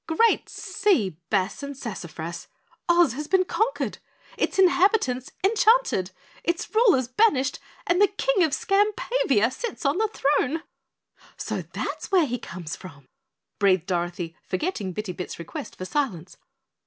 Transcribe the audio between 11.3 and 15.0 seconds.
"So that's where he comes from!" breathed Dorothy, forgetting